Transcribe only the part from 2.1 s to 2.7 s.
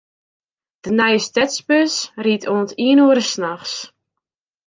rydt